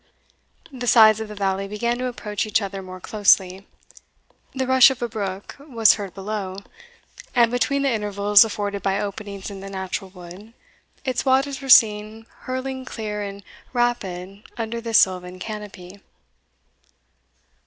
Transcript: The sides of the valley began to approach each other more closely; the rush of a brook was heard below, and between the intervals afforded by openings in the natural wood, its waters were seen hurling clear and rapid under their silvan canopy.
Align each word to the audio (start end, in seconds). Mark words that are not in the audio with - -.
The 0.73 0.87
sides 0.87 1.19
of 1.19 1.27
the 1.27 1.35
valley 1.35 1.67
began 1.67 1.99
to 1.99 2.07
approach 2.07 2.47
each 2.47 2.59
other 2.59 2.81
more 2.81 2.99
closely; 2.99 3.67
the 4.51 4.65
rush 4.65 4.89
of 4.89 4.99
a 4.99 5.07
brook 5.07 5.57
was 5.59 5.93
heard 5.93 6.15
below, 6.15 6.57
and 7.35 7.51
between 7.51 7.83
the 7.83 7.91
intervals 7.91 8.43
afforded 8.43 8.81
by 8.81 8.99
openings 8.99 9.51
in 9.51 9.59
the 9.59 9.69
natural 9.69 10.09
wood, 10.09 10.53
its 11.05 11.23
waters 11.23 11.61
were 11.61 11.69
seen 11.69 12.25
hurling 12.45 12.83
clear 12.83 13.21
and 13.21 13.43
rapid 13.73 14.41
under 14.57 14.81
their 14.81 14.91
silvan 14.95 15.37
canopy. 15.37 16.01